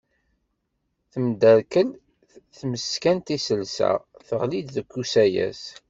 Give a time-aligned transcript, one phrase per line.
[1.11, 1.89] Temḍerkal
[2.57, 3.91] tmeskant iselsa,
[4.27, 5.63] teɣli deg usayes.